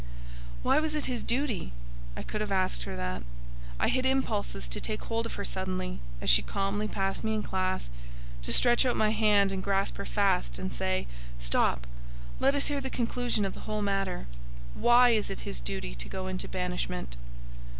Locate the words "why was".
0.63-0.95